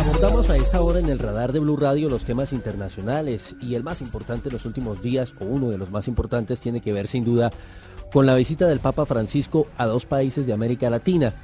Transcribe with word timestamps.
Abordamos 0.00 0.48
a 0.48 0.56
esta 0.56 0.80
hora 0.80 0.98
en 0.98 1.10
el 1.10 1.18
radar 1.18 1.52
de 1.52 1.58
Blue 1.58 1.76
Radio 1.76 2.08
los 2.08 2.24
temas 2.24 2.54
internacionales 2.54 3.54
y 3.60 3.74
el 3.74 3.82
más 3.82 4.00
importante 4.00 4.48
en 4.48 4.54
los 4.54 4.64
últimos 4.64 5.02
días, 5.02 5.34
o 5.38 5.44
uno 5.44 5.68
de 5.68 5.76
los 5.76 5.90
más 5.90 6.08
importantes, 6.08 6.58
tiene 6.58 6.80
que 6.80 6.94
ver 6.94 7.06
sin 7.06 7.22
duda 7.22 7.50
con 8.10 8.24
la 8.24 8.34
visita 8.34 8.66
del 8.66 8.80
Papa 8.80 9.04
Francisco 9.04 9.66
a 9.76 9.84
dos 9.84 10.06
países 10.06 10.46
de 10.46 10.54
América 10.54 10.88
Latina. 10.88 11.34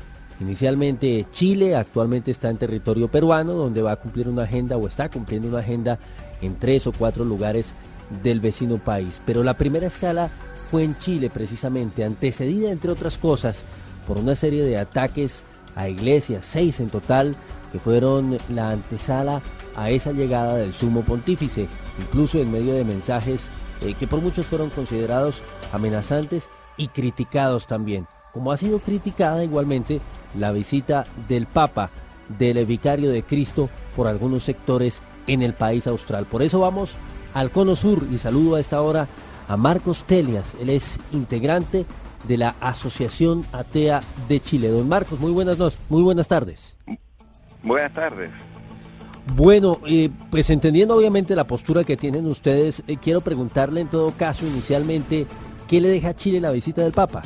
Inicialmente 0.41 1.27
Chile, 1.33 1.77
actualmente 1.77 2.31
está 2.31 2.49
en 2.49 2.57
territorio 2.57 3.09
peruano, 3.09 3.53
donde 3.53 3.83
va 3.83 3.93
a 3.93 3.97
cumplir 3.97 4.27
una 4.27 4.45
agenda 4.45 4.79
o 4.79 4.87
está 4.87 5.11
cumpliendo 5.11 5.49
una 5.49 5.59
agenda 5.59 5.99
en 6.41 6.59
tres 6.59 6.87
o 6.87 6.93
cuatro 6.93 7.27
lugares 7.27 7.75
del 8.23 8.41
vecino 8.41 8.79
país. 8.79 9.21
Pero 9.27 9.45
la 9.45 9.59
primera 9.59 9.89
escala 9.89 10.31
fue 10.71 10.83
en 10.83 10.99
Chile 10.99 11.29
precisamente, 11.29 12.05
antecedida 12.05 12.71
entre 12.71 12.91
otras 12.91 13.19
cosas 13.19 13.65
por 14.07 14.17
una 14.17 14.35
serie 14.35 14.65
de 14.65 14.79
ataques 14.79 15.45
a 15.77 15.89
iglesias, 15.89 16.45
seis 16.45 16.81
en 16.81 16.91
total, 16.91 17.37
que 17.71 17.79
fueron 17.79 18.37
la 18.49 18.71
antesala 18.71 19.41
a 19.77 19.91
esa 19.91 20.13
llegada 20.13 20.57
del 20.57 20.73
sumo 20.73 21.03
pontífice, 21.03 21.69
incluso 22.01 22.39
en 22.39 22.51
medio 22.51 22.75
de 22.75 22.85
mensajes 22.85 23.51
eh, 23.83 23.95
que 23.95 24.07
por 24.07 24.21
muchos 24.21 24.47
fueron 24.47 24.71
considerados 24.71 25.43
amenazantes 25.73 26.49
y 26.77 26.89
criticados 26.89 27.67
también, 27.67 28.07
como 28.33 28.53
ha 28.53 28.57
sido 28.57 28.79
criticada 28.79 29.45
igualmente 29.45 30.01
la 30.39 30.51
visita 30.51 31.05
del 31.29 31.47
Papa, 31.47 31.91
del 32.39 32.65
Vicario 32.67 33.11
de 33.11 33.23
Cristo, 33.23 33.69
por 33.95 34.07
algunos 34.07 34.45
sectores 34.45 35.01
en 35.27 35.43
el 35.43 35.53
país 35.53 35.87
austral. 35.87 36.25
Por 36.27 36.43
eso 36.43 36.59
vamos 36.59 36.95
al 37.35 37.51
Cono 37.51 37.77
Sur 37.77 38.07
y 38.11 38.19
saludo 38.19 38.57
a 38.57 38.61
esta 38.61 38.81
hora 38.81 39.07
a 39.49 39.57
Marcos 39.57 40.05
Telias, 40.05 40.55
él 40.61 40.71
es 40.71 40.99
integrante 41.13 41.87
de 42.27 42.37
la 42.37 42.55
Asociación 42.61 43.43
Atea 43.53 44.01
de 44.29 44.41
Chile. 44.41 44.69
Don 44.69 44.89
Marcos, 44.89 45.21
muy 45.21 45.33
buenas 45.33 45.59
noches, 45.59 45.79
muy 45.89 46.03
buenas 46.03 46.29
tardes. 46.29 46.77
Buenas 47.63 47.93
tardes. 47.93 48.31
Bueno, 49.35 49.81
eh, 49.87 50.11
pues 50.31 50.51
entendiendo 50.51 50.95
obviamente 50.95 51.35
la 51.35 51.45
postura 51.45 51.83
que 51.83 51.97
tienen 51.97 52.27
ustedes, 52.27 52.83
eh, 52.87 52.97
quiero 52.97 53.21
preguntarle 53.21 53.81
en 53.81 53.89
todo 53.89 54.13
caso 54.13 54.47
inicialmente, 54.47 55.27
¿qué 55.67 55.81
le 55.81 55.89
deja 55.89 56.11
a 56.11 56.15
Chile 56.15 56.41
la 56.41 56.53
visita 56.53 56.83
del 56.83 56.93
Papa? 56.93 57.23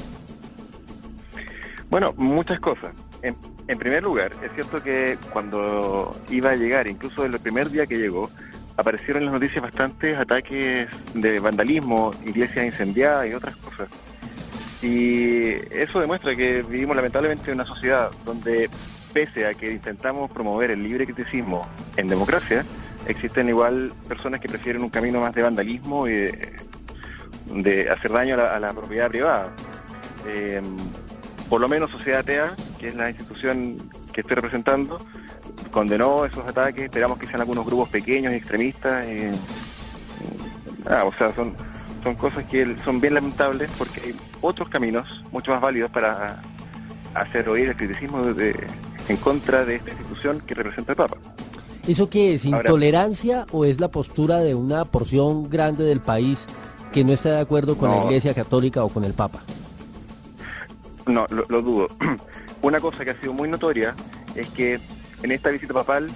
Bueno, 1.90 2.14
muchas 2.16 2.58
cosas. 2.58 2.94
En, 3.22 3.36
en, 3.68 3.78
primer 3.78 4.02
lugar, 4.02 4.32
es 4.42 4.50
cierto 4.54 4.82
que 4.82 5.18
cuando 5.32 6.16
iba 6.30 6.50
a 6.50 6.56
llegar, 6.56 6.86
incluso 6.86 7.26
el 7.26 7.38
primer 7.38 7.68
día 7.70 7.86
que 7.86 7.98
llegó, 7.98 8.30
aparecieron 8.78 9.22
en 9.22 9.26
las 9.26 9.34
noticias 9.34 9.62
bastantes 9.62 10.16
ataques 10.16 10.88
de 11.12 11.38
vandalismo, 11.38 12.12
iglesias 12.24 12.64
incendiadas 12.64 13.28
y 13.28 13.34
otras 13.34 13.56
cosas. 13.56 13.88
Y 14.82 15.52
eso 15.70 16.00
demuestra 16.00 16.34
que 16.34 16.62
vivimos 16.62 16.96
lamentablemente 16.96 17.50
en 17.50 17.58
una 17.58 17.66
sociedad 17.66 18.10
donde 18.24 18.70
pese 19.12 19.46
a 19.46 19.54
que 19.54 19.72
intentamos 19.72 20.30
promover 20.30 20.70
el 20.70 20.82
libre 20.82 21.04
criticismo 21.04 21.66
en 21.96 22.08
democracia, 22.08 22.64
existen 23.06 23.48
igual 23.48 23.92
personas 24.08 24.40
que 24.40 24.48
prefieren 24.48 24.82
un 24.82 24.90
camino 24.90 25.20
más 25.20 25.34
de 25.34 25.42
vandalismo 25.42 26.08
y 26.08 26.30
de, 27.46 27.90
hacer 27.90 28.12
daño 28.12 28.34
a 28.34 28.38
la, 28.38 28.56
a 28.56 28.60
la 28.60 28.72
propiedad 28.72 29.08
privada. 29.08 29.52
Eh, 30.26 30.62
por 31.48 31.60
lo 31.60 31.68
menos 31.68 31.90
Sociedad 31.90 32.20
Atea, 32.20 32.54
que 32.78 32.88
es 32.88 32.94
la 32.94 33.10
institución 33.10 33.76
que 34.12 34.20
estoy 34.20 34.36
representando, 34.36 35.04
condenó 35.70 36.24
esos 36.24 36.46
ataques, 36.46 36.84
esperamos 36.84 37.18
que 37.18 37.26
sean 37.26 37.40
algunos 37.40 37.66
grupos 37.66 37.88
pequeños 37.88 38.32
y 38.32 38.36
extremistas. 38.36 39.04
Eh, 39.06 39.32
ah, 40.88 41.04
o 41.04 41.12
sea, 41.12 41.34
son, 41.34 41.54
son 42.02 42.14
cosas 42.14 42.44
que 42.44 42.76
son 42.84 43.00
bien 43.00 43.14
lamentables 43.14 43.70
porque 43.76 44.00
hay 44.00 44.14
otros 44.40 44.68
caminos 44.68 45.22
mucho 45.32 45.50
más 45.50 45.60
válidos 45.60 45.90
para 45.90 46.40
hacer 47.14 47.48
oír 47.48 47.68
el 47.70 47.76
criticismo 47.76 48.24
de, 48.24 48.54
en 49.08 49.16
contra 49.16 49.64
de 49.64 49.76
esta 49.76 49.90
institución 49.90 50.40
que 50.40 50.54
representa 50.54 50.92
el 50.92 50.96
Papa. 50.96 51.16
¿Eso 51.86 52.08
qué 52.08 52.34
es? 52.34 52.44
¿Intolerancia 52.44 53.40
Ahora, 53.40 53.52
o 53.52 53.64
es 53.64 53.80
la 53.80 53.88
postura 53.88 54.38
de 54.38 54.54
una 54.54 54.84
porción 54.84 55.48
grande 55.48 55.84
del 55.84 56.00
país 56.00 56.46
que 56.92 57.04
no 57.04 57.12
está 57.12 57.30
de 57.30 57.40
acuerdo 57.40 57.76
con 57.76 57.90
no, 57.90 57.96
la 57.96 58.04
Iglesia 58.06 58.34
Católica 58.34 58.84
o 58.84 58.88
con 58.88 59.04
el 59.04 59.14
Papa? 59.14 59.40
No, 61.06 61.26
lo, 61.30 61.44
lo 61.48 61.62
dudo. 61.62 61.88
Una 62.62 62.80
cosa 62.80 63.04
que 63.04 63.12
ha 63.12 63.20
sido 63.20 63.32
muy 63.32 63.48
notoria 63.48 63.94
es 64.34 64.48
que 64.50 64.78
en 65.22 65.32
esta 65.32 65.50
visita 65.50 65.72
papal 65.72 66.08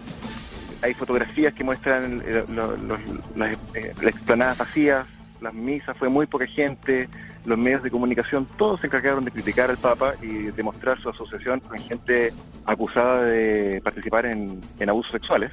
hay 0.83 0.93
fotografías 0.95 1.55
que 1.55 1.65
muestran 1.65 2.23
eh, 2.27 2.45
los, 2.49 2.81
los, 2.83 3.01
las, 3.37 3.55
eh, 3.75 3.93
las 3.97 4.15
explanadas 4.15 4.59
vacías, 4.59 5.07
las 5.41 5.55
misas, 5.55 5.97
fue 5.97 6.09
muy 6.09 6.27
poca 6.27 6.47
gente, 6.47 7.09
los 7.45 7.59
medios 7.59 7.83
de 7.83 7.91
comunicación, 7.91 8.47
todos 8.57 8.81
se 8.81 8.87
encargaron 8.87 9.25
de 9.25 9.31
criticar 9.31 9.71
al 9.71 9.77
Papa 9.77 10.15
y 10.23 10.51
demostrar 10.51 11.01
su 11.01 11.11
asociación 11.11 11.61
con 11.61 11.79
gente 11.79 12.33
acusada 12.65 13.25
de 13.25 13.81
participar 13.85 14.27
en, 14.27 14.61
en 14.79 14.89
abusos 14.89 15.13
sexuales. 15.13 15.51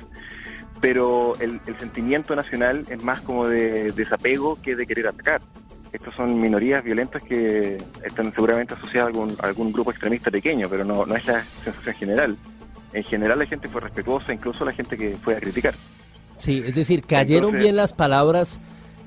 Pero 0.79 1.33
el, 1.39 1.59
el, 1.67 1.77
sentimiento 1.77 2.35
nacional 2.35 2.85
es 2.89 3.03
más 3.03 3.21
como 3.21 3.47
de 3.47 3.91
desapego 3.91 4.59
que 4.61 4.75
de 4.75 4.87
querer 4.87 5.07
atacar. 5.07 5.41
Estas 5.91 6.15
son 6.15 6.39
minorías 6.39 6.83
violentas 6.83 7.21
que 7.21 7.77
están 8.03 8.33
seguramente 8.33 8.73
asociadas 8.73 9.07
a 9.07 9.07
algún, 9.07 9.35
a 9.39 9.47
algún 9.47 9.73
grupo 9.73 9.91
extremista 9.91 10.31
pequeño, 10.31 10.69
pero 10.69 10.85
no, 10.85 11.05
no 11.05 11.15
es 11.15 11.25
la 11.27 11.43
sensación 11.63 11.95
general. 11.95 12.37
En 12.93 13.03
general 13.03 13.39
la 13.39 13.45
gente 13.45 13.67
fue 13.67 13.81
respetuosa, 13.81 14.33
incluso 14.33 14.65
la 14.65 14.71
gente 14.71 14.97
que 14.97 15.11
fue 15.11 15.35
a 15.35 15.39
criticar. 15.39 15.73
Sí, 16.37 16.63
es 16.65 16.75
decir, 16.75 17.03
cayeron 17.03 17.49
Entonces, 17.49 17.61
bien 17.61 17.75
las 17.75 17.93
palabras 17.93 18.59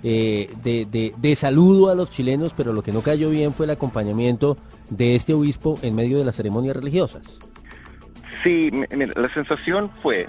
eh, 0.07 0.53
de, 0.63 0.85
de, 0.85 1.15
de, 1.17 1.35
saludo 1.35 1.89
a 1.89 1.95
los 1.95 2.11
chilenos, 2.11 2.53
pero 2.53 2.75
lo 2.75 2.83
que 2.83 2.93
no 2.93 3.01
cayó 3.01 3.31
bien 3.31 3.55
fue 3.55 3.65
el 3.65 3.71
acompañamiento 3.71 4.59
de 4.91 5.15
este 5.15 5.33
obispo 5.33 5.79
en 5.81 5.95
medio 5.95 6.19
de 6.19 6.27
las 6.27 6.37
ceremonias 6.37 6.77
religiosas. 6.77 7.23
Sí, 8.43 8.71
mira, 8.95 9.15
la 9.17 9.33
sensación 9.33 9.91
fue, 10.03 10.29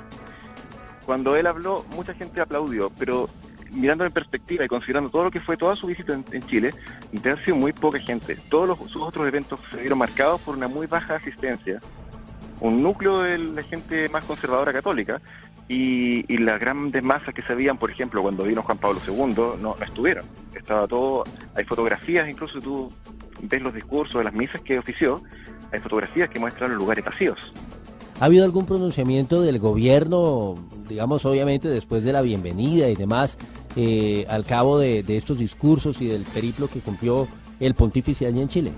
cuando 1.05 1.35
él 1.35 1.45
habló, 1.45 1.83
mucha 1.93 2.13
gente 2.13 2.39
aplaudió, 2.39 2.89
pero 2.97 3.29
mirando 3.71 4.05
en 4.05 4.13
perspectiva 4.13 4.63
y 4.63 4.69
considerando 4.69 5.09
todo 5.09 5.25
lo 5.25 5.31
que 5.31 5.41
fue 5.41 5.57
toda 5.57 5.75
su 5.75 5.87
visita 5.87 6.13
en, 6.13 6.23
en 6.31 6.41
Chile, 6.43 6.73
de 7.11 7.43
sido 7.43 7.57
muy 7.57 7.73
poca 7.73 7.99
gente. 7.99 8.37
Todos 8.49 8.69
los, 8.69 8.91
sus 8.91 9.01
otros 9.01 9.27
eventos 9.27 9.59
se 9.71 9.81
vieron 9.81 9.99
marcados 9.99 10.39
por 10.39 10.55
una 10.55 10.69
muy 10.69 10.87
baja 10.87 11.15
asistencia, 11.15 11.81
un 12.61 12.81
núcleo 12.81 13.23
de 13.23 13.37
la 13.37 13.63
gente 13.63 14.07
más 14.07 14.23
conservadora 14.23 14.71
católica, 14.71 15.19
y, 15.67 16.31
y, 16.31 16.37
las 16.37 16.59
grandes 16.59 17.01
masas 17.01 17.33
que 17.33 17.41
se 17.41 17.55
veían, 17.55 17.77
por 17.77 17.89
ejemplo, 17.89 18.21
cuando 18.21 18.43
vino 18.43 18.61
Juan 18.61 18.77
Pablo 18.77 18.99
II, 19.07 19.33
no, 19.35 19.55
no 19.57 19.75
estuvieron. 19.83 20.25
Estaba 20.53 20.87
todo, 20.87 21.23
hay 21.55 21.65
fotografías, 21.65 22.29
incluso 22.29 22.59
tú 22.61 22.91
ves 23.41 23.61
los 23.61 23.73
discursos 23.73 24.19
de 24.19 24.23
las 24.23 24.33
misas 24.33 24.61
que 24.61 24.77
ofició, 24.77 25.23
hay 25.71 25.79
fotografías 25.79 26.29
que 26.29 26.39
muestran 26.39 26.71
los 26.71 26.79
lugares 26.79 27.03
vacíos. 27.03 27.39
¿Ha 28.19 28.25
habido 28.25 28.45
algún 28.45 28.65
pronunciamiento 28.65 29.41
del 29.41 29.59
gobierno, 29.59 30.55
digamos, 30.87 31.25
obviamente 31.25 31.67
después 31.67 32.03
de 32.03 32.13
la 32.13 32.21
bienvenida 32.21 32.87
y 32.89 32.95
demás, 32.95 33.37
eh, 33.75 34.25
al 34.29 34.45
cabo 34.45 34.79
de, 34.79 35.03
de, 35.03 35.17
estos 35.17 35.39
discursos 35.39 35.99
y 35.99 36.07
del 36.07 36.23
periplo 36.23 36.69
que 36.69 36.79
cumplió 36.79 37.27
el 37.59 37.73
pontífice 37.73 38.25
allí 38.25 38.39
en 38.39 38.47
Chile? 38.47 38.71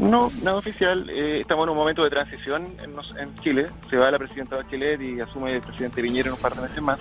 No, 0.00 0.32
nada 0.42 0.56
oficial. 0.56 1.08
Eh, 1.10 1.40
estamos 1.40 1.64
en 1.64 1.70
un 1.70 1.76
momento 1.76 2.02
de 2.02 2.10
transición 2.10 2.74
en, 2.82 2.94
en, 3.18 3.36
Chile. 3.40 3.66
Se 3.90 3.96
va 3.96 4.10
la 4.10 4.18
presidenta 4.18 4.56
Bachelet 4.56 5.00
y 5.00 5.20
asume 5.20 5.56
el 5.56 5.60
presidente 5.60 6.00
Viñera 6.00 6.28
en 6.28 6.34
un 6.34 6.40
par 6.40 6.54
de 6.54 6.62
meses 6.62 6.80
más. 6.80 6.98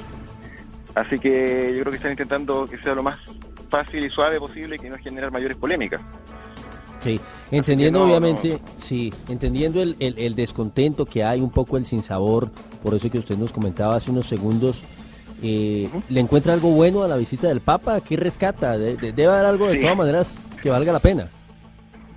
Así 0.96 1.18
que 1.18 1.74
yo 1.76 1.82
creo 1.82 1.92
que 1.92 1.98
están 1.98 2.12
intentando 2.12 2.66
que 2.68 2.78
sea 2.80 2.94
lo 2.96 3.04
más 3.04 3.18
fácil 3.70 4.04
y 4.04 4.10
suave 4.10 4.38
posible 4.40 4.76
y 4.76 4.80
que 4.80 4.90
no 4.90 4.98
generar 4.98 5.32
mayores 5.32 5.56
polémicas. 5.56 6.02
Sí, 7.00 7.22
entendiendo 7.52 8.00
no, 8.00 8.06
obviamente, 8.06 8.60
no. 8.62 8.82
sí, 8.82 9.14
entendiendo 9.30 9.82
el, 9.82 9.96
el, 10.00 10.20
el, 10.20 10.36
descontento 10.36 11.06
que 11.06 11.24
hay, 11.24 11.40
un 11.40 11.50
poco 11.50 11.78
el 11.78 11.86
sinsabor, 11.86 12.52
por 12.84 12.94
eso 12.94 13.10
que 13.10 13.20
usted 13.20 13.38
nos 13.38 13.54
comentaba 13.54 13.96
hace 13.96 14.12
unos 14.12 14.28
segundos, 14.28 14.82
eh, 15.42 15.90
uh 15.94 15.98
-huh. 15.98 16.04
¿le 16.10 16.20
encuentra 16.20 16.52
algo 16.52 16.72
bueno 16.72 17.04
a 17.04 17.08
la 17.08 17.16
visita 17.16 17.48
del 17.48 17.62
Papa? 17.62 18.02
¿Qué 18.02 18.18
rescata? 18.18 18.78
De, 18.78 18.98
de, 18.98 19.14
debe 19.14 19.32
haber 19.32 19.46
algo 19.46 19.68
de 19.68 19.76
sí. 19.76 19.82
todas 19.82 19.96
maneras 19.96 20.36
que 20.62 20.70
valga 20.70 20.92
la 20.92 21.00
pena. 21.00 21.30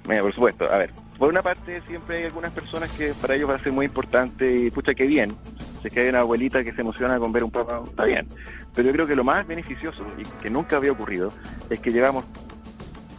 Mira, 0.08 0.22
por 0.22 0.34
supuesto, 0.34 0.70
a 0.70 0.78
ver, 0.78 0.90
por 1.18 1.28
una 1.28 1.42
parte 1.42 1.80
siempre 1.86 2.18
hay 2.18 2.24
algunas 2.24 2.52
personas 2.52 2.90
que 2.90 3.14
para 3.14 3.34
ellos 3.34 3.48
va 3.48 3.54
a 3.54 3.62
ser 3.62 3.72
muy 3.72 3.86
importante 3.86 4.52
y 4.52 4.70
pucha 4.70 4.94
que 4.94 5.06
bien, 5.06 5.36
si 5.80 5.88
es 5.88 5.94
que 5.94 6.00
hay 6.00 6.08
una 6.08 6.20
abuelita 6.20 6.64
que 6.64 6.72
se 6.72 6.80
emociona 6.80 7.18
con 7.18 7.32
ver 7.32 7.44
un 7.44 7.50
papa, 7.50 7.82
está 7.86 8.04
bien, 8.04 8.26
pero 8.74 8.88
yo 8.88 8.92
creo 8.94 9.06
que 9.06 9.16
lo 9.16 9.24
más 9.24 9.46
beneficioso 9.46 10.04
y 10.18 10.24
que 10.42 10.50
nunca 10.50 10.76
había 10.76 10.92
ocurrido 10.92 11.32
es 11.70 11.78
que 11.78 11.92
llevamos 11.92 12.24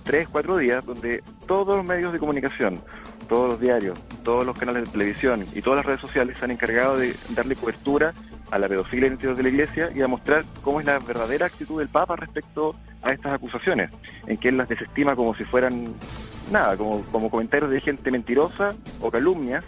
tres, 0.03 0.27
cuatro 0.27 0.57
días 0.57 0.85
donde 0.85 1.23
todos 1.47 1.77
los 1.77 1.85
medios 1.85 2.11
de 2.11 2.19
comunicación, 2.19 2.81
todos 3.29 3.49
los 3.49 3.59
diarios, 3.59 3.97
todos 4.23 4.45
los 4.45 4.57
canales 4.57 4.85
de 4.85 4.91
televisión 4.91 5.45
y 5.53 5.61
todas 5.61 5.77
las 5.77 5.85
redes 5.85 6.01
sociales 6.01 6.37
se 6.37 6.45
han 6.45 6.51
encargado 6.51 6.97
de 6.97 7.15
darle 7.29 7.55
cobertura 7.55 8.13
a 8.51 8.59
la 8.59 8.67
pedofilia 8.67 9.07
en 9.07 9.13
interior 9.13 9.35
de 9.35 9.43
la 9.43 9.49
iglesia 9.49 9.91
y 9.95 10.01
a 10.01 10.07
mostrar 10.07 10.43
cómo 10.61 10.79
es 10.79 10.85
la 10.85 10.99
verdadera 10.99 11.45
actitud 11.47 11.79
del 11.79 11.87
Papa 11.87 12.15
respecto 12.15 12.75
a 13.01 13.11
estas 13.11 13.33
acusaciones, 13.33 13.89
en 14.27 14.37
que 14.37 14.49
él 14.49 14.57
las 14.57 14.69
desestima 14.69 15.15
como 15.15 15.35
si 15.35 15.43
fueran 15.43 15.93
nada, 16.51 16.77
como, 16.77 17.01
como 17.05 17.29
comentarios 17.29 17.71
de 17.71 17.81
gente 17.81 18.11
mentirosa 18.11 18.75
o 19.01 19.11
calumnias 19.11 19.63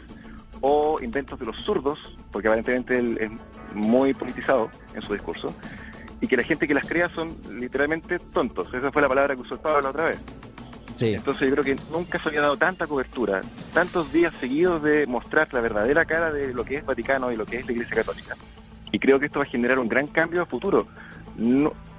o 0.62 1.00
inventos 1.02 1.40
de 1.40 1.46
los 1.46 1.58
zurdos, 1.58 2.00
porque 2.32 2.48
aparentemente 2.48 2.98
él 2.98 3.18
es 3.20 3.32
muy 3.76 4.14
politizado 4.14 4.70
en 4.94 5.02
su 5.02 5.14
discurso, 5.14 5.54
y 6.22 6.28
que 6.28 6.38
la 6.38 6.44
gente 6.44 6.68
que 6.68 6.74
las 6.74 6.86
crea 6.86 7.10
son 7.10 7.36
literalmente 7.52 8.20
tontos. 8.20 8.74
Esa 8.74 8.92
fue 8.92 9.02
la 9.02 9.08
palabra 9.08 9.36
que 9.36 9.42
usó 9.42 9.56
el 9.56 9.60
Papa 9.60 9.82
la 9.82 9.90
otra 9.90 10.06
vez. 10.06 10.20
Entonces 11.00 11.50
yo 11.50 11.56
creo 11.56 11.64
que 11.64 11.82
nunca 11.92 12.20
se 12.20 12.30
había 12.30 12.42
dado 12.42 12.58
tanta 12.58 12.88
cobertura, 12.88 13.42
tantos 13.74 14.14
días 14.14 14.34
seguidos 14.40 14.82
de 14.82 15.06
mostrar 15.08 15.54
la 15.54 15.60
verdadera 15.60 16.06
cara 16.06 16.32
de 16.32 16.54
lo 16.54 16.64
que 16.64 16.78
es 16.78 16.86
Vaticano 16.86 17.32
y 17.32 17.36
lo 17.36 17.46
que 17.46 17.58
es 17.58 17.66
la 17.66 17.74
Iglesia 17.74 17.98
Católica. 17.98 18.38
Y 18.92 19.00
creo 19.00 19.20
que 19.20 19.26
esto 19.26 19.40
va 19.40 19.46
a 19.46 19.50
generar 19.50 19.78
un 19.78 19.90
gran 19.90 20.08
cambio 20.08 20.42
a 20.42 20.46
futuro. 20.46 20.88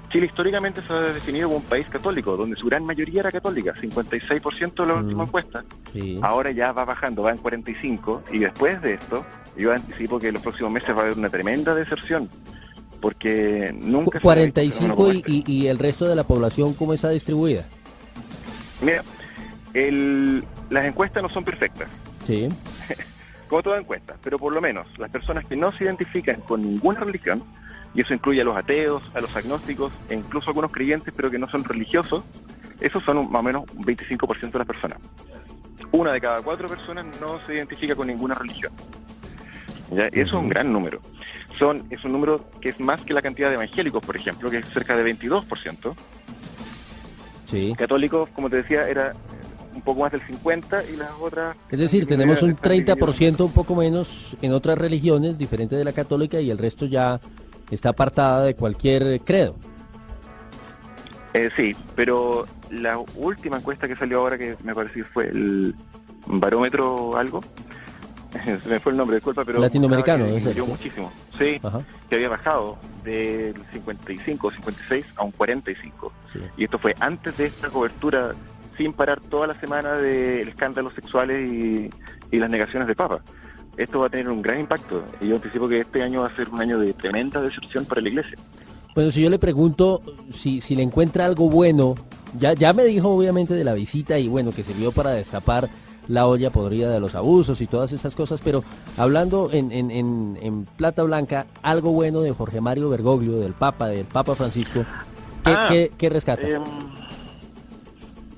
Chile 0.08 0.26
históricamente 0.26 0.82
se 0.82 0.93
ha 0.93 1.00
definido 1.00 1.49
como 1.49 1.58
un 1.58 1.64
país 1.64 1.87
católico, 1.88 2.37
donde 2.37 2.56
su 2.56 2.67
gran 2.67 2.85
mayoría 2.85 3.20
era 3.20 3.32
católica, 3.32 3.75
56% 3.75 4.75
de 4.75 4.87
la 4.87 4.94
mm. 4.94 5.05
última 5.05 5.25
encuesta. 5.25 5.64
Ahora 6.23 6.50
ya 6.50 6.73
va 6.73 6.85
bajando, 6.85 7.23
va 7.23 7.31
en 7.31 7.38
45, 7.38 8.25
y 8.32 8.38
después 8.38 8.81
de 8.82 8.94
esto, 8.94 9.25
yo 9.56 9.73
anticipo 9.73 10.19
que 10.19 10.29
en 10.29 10.35
los 10.35 10.43
próximos 10.43 10.70
meses 10.70 10.91
va 10.94 11.00
a 11.00 11.05
haber 11.06 11.19
una 11.19 11.31
tremenda 11.31 11.75
deserción, 11.75 12.29
porque 13.00 13.75
nunca... 13.76 14.20
45 14.20 15.12
y, 15.12 15.25
y, 15.26 15.44
y 15.47 15.67
el 15.67 15.79
resto 15.79 16.06
de 16.06 16.14
la 16.14 16.25
población, 16.25 16.75
¿cómo 16.75 16.94
está 16.94 17.11
distribuida? 17.11 17.64
Mira, 18.81 19.03
las 20.70 20.85
encuestas 20.85 21.23
no 21.23 21.29
son 21.29 21.44
perfectas. 21.44 21.88
Sí. 22.26 22.49
Como 23.49 23.62
toda 23.62 23.79
encuesta, 23.79 24.17
pero 24.23 24.38
por 24.38 24.53
lo 24.53 24.61
menos 24.61 24.87
las 24.99 25.11
personas 25.11 25.44
que 25.47 25.56
no 25.56 25.73
se 25.73 25.85
identifican 25.85 26.41
con 26.41 26.62
ninguna 26.62 27.00
religión, 27.00 27.43
y 27.96 28.02
eso 28.02 28.12
incluye 28.12 28.43
a 28.43 28.44
los 28.44 28.56
ateos, 28.56 29.02
a 29.14 29.20
los 29.20 29.34
agnósticos 29.34 29.90
e 30.10 30.14
incluso 30.14 30.48
a 30.48 30.50
algunos 30.50 30.70
creyentes 30.70 31.12
pero 31.16 31.31
que 31.31 31.38
no 31.38 31.48
son 31.48 31.64
religiosos, 31.64 32.22
esos 32.81 33.02
son 33.02 33.31
más 33.32 33.40
o 33.40 33.43
menos 33.43 33.64
un 33.75 33.84
25% 33.84 34.50
de 34.52 34.58
las 34.58 34.66
personas. 34.66 34.98
Una 35.93 36.12
de 36.12 36.20
cada 36.20 36.43
cuatro 36.43 36.69
personas 36.69 37.06
no 37.20 37.40
se 37.46 37.54
identifica 37.54 37.94
con 37.94 38.08
ninguna 38.08 38.34
religión. 38.34 38.72
¿Ya? 39.90 40.08
Eso 40.08 40.20
es 40.20 40.32
un 40.34 40.48
gran 40.50 40.70
número. 40.72 41.00
Son, 41.58 41.84
es 41.88 42.04
un 42.04 42.12
número 42.12 42.44
que 42.60 42.69
es 42.69 42.81
más 42.81 43.00
que 43.00 43.14
la 43.14 43.22
cantidad 43.22 43.48
de 43.48 43.54
evangélicos, 43.54 44.04
por 44.04 44.14
ejemplo, 44.14 44.50
que 44.50 44.58
es 44.58 44.66
cerca 44.66 44.94
de 44.94 45.16
22%. 45.16 45.94
Sí. 47.46 47.75
Católicos, 47.78 48.28
como 48.34 48.50
te 48.50 48.56
decía, 48.56 48.88
era 48.88 49.12
un 49.75 49.81
poco 49.81 50.00
más 50.00 50.12
del 50.12 50.20
50 50.20 50.84
y 50.84 50.96
las 50.96 51.12
otras... 51.19 51.56
Es 51.70 51.78
decir, 51.78 52.06
tenemos 52.06 52.43
un 52.43 52.56
30% 52.56 53.40
un 53.40 53.52
poco 53.52 53.75
menos 53.75 54.37
en 54.43 54.52
otras 54.52 54.76
religiones 54.76 55.38
diferentes 55.38 55.78
de 55.78 55.84
la 55.84 55.93
católica 55.93 56.40
y 56.40 56.50
el 56.50 56.58
resto 56.58 56.84
ya 56.84 57.20
está 57.70 57.90
apartada 57.90 58.44
de 58.44 58.54
cualquier 58.54 59.20
credo. 59.20 59.56
Eh, 61.34 61.50
sí, 61.56 61.76
pero 61.94 62.46
la 62.70 62.98
última 63.16 63.58
encuesta 63.58 63.86
que 63.88 63.96
salió 63.96 64.20
ahora, 64.20 64.38
que 64.38 64.56
me 64.62 64.74
parece 64.74 65.00
que 65.00 65.04
fue 65.04 65.28
el 65.28 65.74
barómetro 66.26 67.16
algo, 67.16 67.42
se 68.62 68.68
me 68.68 68.80
fue 68.80 68.92
el 68.92 68.98
nombre, 68.98 69.16
disculpa, 69.16 69.44
pero... 69.44 69.60
Latinoamericano, 69.60 70.26
que 70.26 70.62
muchísimo. 70.62 71.12
Sí, 71.38 71.60
que 72.08 72.14
había 72.14 72.28
bajado 72.28 72.78
del 73.04 73.54
55 73.72 74.46
o 74.46 74.50
56 74.50 75.06
a 75.16 75.24
un 75.24 75.32
45. 75.32 76.12
Y 76.56 76.64
esto 76.64 76.78
fue 76.78 76.94
antes 77.00 77.36
de 77.36 77.46
esta 77.46 77.69
cobertura 77.69 78.34
sin 78.76 78.92
parar 78.92 79.20
toda 79.20 79.46
la 79.46 79.58
semana 79.60 79.94
del 79.94 80.48
escándalos 80.48 80.94
sexuales 80.94 81.48
y, 81.50 81.90
las 82.38 82.50
negaciones 82.50 82.86
de 82.86 82.94
Papa. 82.94 83.20
Esto 83.76 84.00
va 84.00 84.06
a 84.06 84.11
tener 84.11 84.28
un 84.28 84.40
gran 84.40 84.61
impacto 84.61 85.05
y 85.20 85.28
yo 85.28 85.37
anticipo 85.37 85.69
que 85.69 85.81
este 85.81 86.02
año 86.02 86.23
va 86.23 86.28
a 86.28 86.37
ser 86.37 86.49
un 86.49 86.61
año 86.61 86.78
de 86.78 86.93
tremenda 86.94 87.43
decepción 87.43 87.84
para 87.84 88.00
la 88.00 88.08
Iglesia. 88.08 88.38
Bueno, 88.94 89.11
si 89.11 89.23
yo 89.23 89.28
le 89.28 89.38
pregunto 89.38 90.00
si, 90.31 90.62
si 90.62 90.75
le 90.75 90.82
encuentra 90.82 91.26
algo 91.26 91.50
bueno, 91.50 91.94
ya, 92.38 92.55
ya 92.55 92.73
me 92.73 92.84
dijo 92.84 93.11
obviamente 93.11 93.52
de 93.52 93.64
la 93.64 93.75
visita 93.75 94.19
y 94.19 94.28
bueno, 94.28 94.52
que 94.52 94.64
sirvió 94.64 94.93
para 94.93 95.11
destapar 95.11 95.69
la 96.08 96.26
olla 96.26 96.50
podrida 96.50 96.90
de 96.90 97.00
los 97.00 97.14
abusos 97.14 97.61
y 97.61 97.67
todas 97.67 97.93
esas 97.93 98.14
cosas, 98.14 98.40
pero 98.43 98.62
hablando 98.96 99.50
en, 99.52 99.73
en, 99.73 99.90
en, 99.90 100.64
Plata 100.76 101.02
Blanca, 101.02 101.46
algo 101.62 101.90
bueno 101.93 102.20
de 102.20 102.32
Jorge 102.32 102.61
Mario 102.61 102.88
Bergoglio, 102.90 103.38
del 103.38 103.55
Papa, 103.55 103.88
del 103.88 104.06
Papa 104.06 104.34
Francisco, 104.34 104.84
¿qué, 105.44 105.50
ah, 105.50 105.69
qué, 105.99 106.08
rescata? 106.08 106.46
Em, 106.46 106.62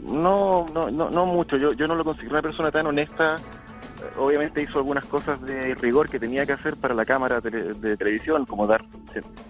no, 0.07 0.67
no, 0.73 0.91
no, 0.91 1.11
no 1.11 1.27
mucho, 1.27 1.57
yo, 1.57 1.73
yo 1.73 1.87
no 1.87 1.95
lo 1.95 2.05
considero 2.05 2.33
una 2.33 2.43
persona 2.43 2.71
tan 2.71 2.87
honesta, 2.87 3.37
obviamente 4.17 4.63
hizo 4.63 4.79
algunas 4.79 5.05
cosas 5.05 5.41
de 5.43 5.75
rigor 5.75 6.09
que 6.09 6.19
tenía 6.19 6.47
que 6.47 6.53
hacer 6.53 6.77
para 6.77 6.95
la 6.95 7.05
cámara 7.05 7.41
de, 7.41 7.97
televisión, 7.97 8.47
como 8.47 8.67
dar 8.67 8.85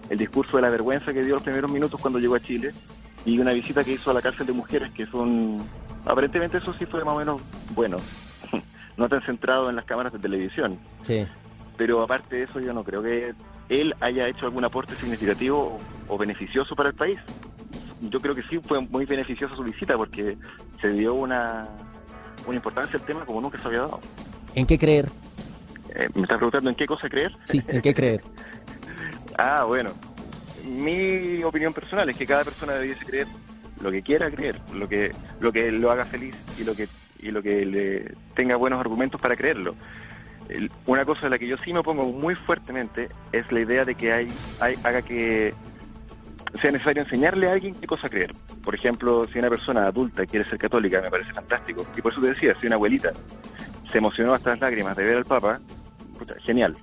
el 0.09 0.17
discurso 0.17 0.57
de 0.57 0.63
la 0.63 0.69
vergüenza 0.69 1.13
que 1.13 1.23
dio 1.23 1.35
los 1.35 1.43
primeros 1.43 1.71
minutos 1.71 1.99
cuando 1.99 2.19
llegó 2.19 2.35
a 2.35 2.39
Chile, 2.39 2.73
y 3.25 3.39
una 3.39 3.51
visita 3.51 3.83
que 3.83 3.93
hizo 3.93 4.11
a 4.11 4.13
la 4.13 4.21
cárcel 4.21 4.47
de 4.47 4.53
mujeres, 4.53 4.91
que 4.91 5.05
son 5.07 5.67
aparentemente 6.05 6.57
eso 6.57 6.73
sí 6.73 6.85
fue 6.85 7.03
más 7.03 7.15
o 7.15 7.19
menos 7.19 7.41
bueno, 7.75 7.97
no 8.97 9.09
tan 9.09 9.21
centrado 9.21 9.69
en 9.69 9.75
las 9.75 9.85
cámaras 9.85 10.13
de 10.13 10.19
televisión. 10.19 10.79
Sí. 11.03 11.25
Pero 11.77 12.01
aparte 12.01 12.37
de 12.37 12.43
eso, 12.43 12.59
yo 12.59 12.73
no 12.73 12.83
creo 12.83 13.01
que 13.01 13.33
él 13.69 13.95
haya 14.01 14.27
hecho 14.27 14.45
algún 14.45 14.65
aporte 14.65 14.95
significativo 14.95 15.79
o, 16.07 16.17
beneficioso 16.17 16.75
para 16.75 16.89
el 16.89 16.95
país. 16.95 17.19
Yo 18.01 18.19
creo 18.19 18.35
que 18.35 18.43
sí 18.43 18.59
fue 18.59 18.81
muy 18.81 19.05
beneficiosa 19.05 19.55
su 19.55 19.63
visita 19.63 19.95
porque 19.95 20.37
se 20.81 20.91
dio 20.91 21.13
una, 21.13 21.67
una 22.45 22.55
importancia 22.55 22.97
al 22.97 23.05
tema 23.05 23.25
como 23.25 23.41
nunca 23.41 23.57
se 23.57 23.67
había 23.67 23.81
dado. 23.81 23.99
¿En 24.55 24.65
qué 24.65 24.77
creer? 24.77 25.09
Eh, 25.95 26.09
¿Me 26.13 26.23
estás 26.23 26.37
preguntando 26.37 26.69
en 26.69 26.75
qué 26.75 26.85
cosa 26.85 27.09
creer? 27.09 27.31
Sí, 27.45 27.61
¿en 27.67 27.81
qué 27.81 27.93
creer? 27.93 28.21
ah, 29.37 29.63
bueno. 29.67 29.91
Mi 30.65 31.43
opinión 31.43 31.73
personal 31.73 32.09
es 32.09 32.17
que 32.17 32.25
cada 32.25 32.43
persona 32.43 32.73
debiese 32.73 33.05
creer 33.05 33.27
lo 33.81 33.91
que 33.91 34.01
quiera 34.01 34.29
creer, 34.29 34.59
lo 34.73 34.87
que, 34.89 35.11
lo 35.39 35.51
que 35.51 35.71
lo 35.71 35.89
haga 35.91 36.05
feliz 36.05 36.35
y 36.59 36.63
lo 36.63 36.75
que, 36.75 36.87
y 37.19 37.31
lo 37.31 37.41
que 37.41 37.65
le 37.65 38.13
tenga 38.35 38.55
buenos 38.55 38.79
argumentos 38.79 39.19
para 39.19 39.35
creerlo. 39.35 39.75
una 40.85 41.05
cosa 41.05 41.27
a 41.27 41.29
la 41.29 41.39
que 41.39 41.47
yo 41.47 41.57
sí 41.57 41.73
me 41.73 41.79
opongo 41.79 42.05
muy 42.05 42.35
fuertemente 42.35 43.07
es 43.31 43.49
la 43.51 43.61
idea 43.61 43.85
de 43.85 43.95
que 43.95 44.11
hay, 44.11 44.27
hay, 44.59 44.75
haga 44.83 45.01
que 45.01 45.53
sea 46.61 46.71
necesario 46.71 47.03
enseñarle 47.03 47.47
a 47.47 47.53
alguien 47.53 47.75
qué 47.75 47.87
cosa 47.87 48.09
creer. 48.09 48.33
Por 48.63 48.75
ejemplo, 48.75 49.27
si 49.31 49.39
una 49.39 49.49
persona 49.49 49.85
adulta 49.85 50.25
quiere 50.25 50.49
ser 50.49 50.57
católica, 50.57 51.01
me 51.01 51.09
parece 51.09 51.31
fantástico. 51.31 51.85
Y 51.95 52.01
por 52.01 52.11
eso 52.11 52.21
te 52.21 52.29
decía, 52.29 52.55
si 52.59 52.67
una 52.67 52.75
abuelita 52.75 53.13
se 53.91 53.97
emocionó 53.97 54.33
hasta 54.33 54.51
las 54.51 54.59
lágrimas 54.59 54.95
de 54.95 55.03
ver 55.03 55.17
al 55.17 55.25
Papa, 55.25 55.59
genial. 56.41 56.75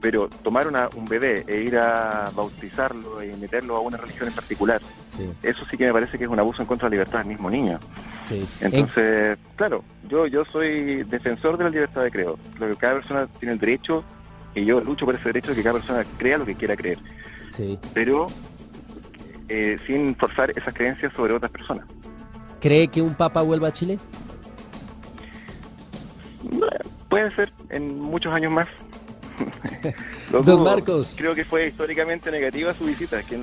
Pero 0.00 0.28
tomar 0.28 0.66
una, 0.66 0.88
un 0.96 1.04
bebé 1.04 1.44
e 1.46 1.62
ir 1.62 1.76
a 1.76 2.30
bautizarlo 2.34 3.22
y 3.22 3.32
meterlo 3.34 3.76
a 3.76 3.80
una 3.80 3.96
religión 3.96 4.28
en 4.28 4.34
particular, 4.34 4.80
eso 5.42 5.64
sí 5.70 5.76
que 5.76 5.86
me 5.86 5.92
parece 5.92 6.18
que 6.18 6.24
es 6.24 6.30
un 6.30 6.38
abuso 6.38 6.62
en 6.62 6.68
contra 6.68 6.88
de 6.88 6.96
la 6.96 7.02
libertad 7.02 7.18
del 7.20 7.28
mismo 7.28 7.50
niño. 7.50 7.78
Entonces, 8.60 9.38
claro, 9.56 9.84
yo 10.08 10.26
yo 10.26 10.44
soy 10.44 11.02
defensor 11.04 11.58
de 11.58 11.64
la 11.64 11.70
libertad 11.70 12.02
de 12.02 12.10
creo. 12.10 12.38
Lo 12.58 12.68
que 12.68 12.76
cada 12.76 12.94
persona 12.94 13.26
tiene 13.38 13.52
el 13.52 13.58
derecho, 13.58 14.04
y 14.54 14.64
yo 14.64 14.80
lucho 14.80 15.04
por 15.04 15.14
ese 15.14 15.24
derecho 15.24 15.50
de 15.50 15.56
que 15.56 15.62
cada 15.62 15.78
persona 15.78 16.04
crea 16.18 16.38
lo 16.38 16.46
que 16.46 16.54
quiera 16.54 16.76
creer. 16.76 16.98
Pero 17.94 18.28
eh, 19.48 19.78
sin 19.86 20.16
forzar 20.16 20.50
esas 20.56 20.72
creencias 20.72 21.12
sobre 21.12 21.32
otras 21.34 21.50
personas. 21.50 21.86
¿Cree 22.60 22.88
que 22.88 23.02
un 23.02 23.14
papa 23.14 23.42
vuelva 23.42 23.68
a 23.68 23.72
Chile? 23.72 23.98
Puede 27.12 27.30
ser, 27.32 27.52
en 27.68 28.00
muchos 28.00 28.32
años 28.32 28.50
más. 28.50 28.66
Don 30.32 30.62
Marcos. 30.62 31.12
Creo 31.14 31.34
que 31.34 31.44
fue 31.44 31.66
históricamente 31.66 32.30
negativa 32.30 32.72
su 32.72 32.86
visita, 32.86 33.22
que 33.22 33.38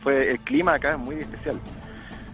fue 0.00 0.30
el 0.30 0.38
clima 0.38 0.74
acá 0.74 0.92
es 0.92 0.98
muy 1.00 1.16
especial. 1.16 1.58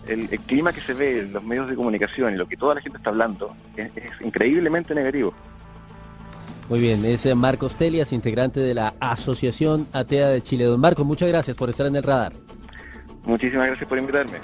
El, 0.07 0.29
clima 0.41 0.75
que 0.75 0.83
se 0.83 0.93
ve 0.93 1.21
en 1.21 1.33
los 1.33 1.43
medios 1.43 1.71
de 1.71 1.77
comunicación 1.77 2.35
y 2.35 2.37
lo 2.37 2.47
que 2.47 2.59
toda 2.59 2.75
la 2.75 2.83
gente 2.83 2.99
está 2.99 3.09
hablando 3.09 3.57
es, 3.75 3.91
increíblemente 4.21 4.95
negativo. 4.95 5.33
Muy 6.69 6.79
bien, 6.79 7.03
es 7.07 7.35
Marcos 7.35 7.75
Telias, 7.77 8.13
integrante 8.13 8.61
de 8.61 8.75
la 8.75 8.93
Asociación 9.01 9.89
Atea 9.95 10.29
de 10.29 10.43
Chile. 10.43 10.65
Don 10.65 10.79
Marcos, 10.79 11.07
muchas 11.07 11.31
gracias 11.31 11.57
por 11.57 11.71
estar 11.71 11.87
en 11.87 11.97
el 11.97 12.03
radar. 12.03 12.35
Muchísimas 13.25 13.69
gracias 13.69 13.89
por 13.89 13.97
invitarme. 13.97 14.41